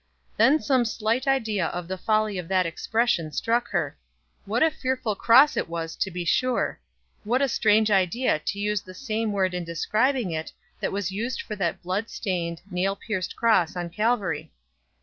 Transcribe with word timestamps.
Then 0.35 0.59
some 0.59 0.83
slight 0.83 1.27
idea 1.27 1.67
of 1.67 1.87
the 1.87 1.95
folly 1.95 2.39
of 2.39 2.47
that 2.47 2.65
expression 2.65 3.31
struck 3.31 3.67
her. 3.69 3.95
What 4.45 4.63
a 4.63 4.71
fearful 4.71 5.13
cross 5.13 5.55
it 5.55 5.69
was, 5.69 5.95
to 5.97 6.09
be 6.09 6.25
sure! 6.25 6.79
What 7.23 7.39
a 7.39 7.47
strange 7.47 7.91
idea 7.91 8.39
to 8.39 8.57
use 8.59 8.81
the 8.81 8.95
same 8.95 9.31
word 9.31 9.53
in 9.53 9.63
describing 9.63 10.31
it 10.31 10.53
that 10.79 10.91
was 10.91 11.11
used 11.11 11.43
for 11.43 11.55
that 11.57 11.83
blood 11.83 12.09
stained, 12.09 12.61
nail 12.71 12.95
pierced 12.95 13.35
cross 13.35 13.75
on 13.75 13.91
Calvary. 13.91 14.51